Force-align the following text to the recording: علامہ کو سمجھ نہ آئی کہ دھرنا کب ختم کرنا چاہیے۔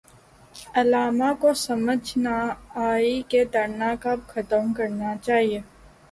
علامہ 0.75 1.29
کو 1.41 1.53
سمجھ 1.57 2.17
نہ 2.17 2.35
آئی 2.85 3.21
کہ 3.29 3.43
دھرنا 3.53 3.93
کب 4.01 4.19
ختم 4.27 4.73
کرنا 4.73 5.15
چاہیے۔ 5.23 5.59